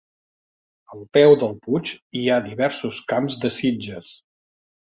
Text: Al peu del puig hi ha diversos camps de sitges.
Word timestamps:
Al 0.95 1.03
peu 1.17 1.33
del 1.43 1.53
puig 1.67 1.93
hi 2.21 2.25
ha 2.29 2.39
diversos 2.49 3.05
camps 3.13 3.39
de 3.45 3.53
sitges. 3.59 4.13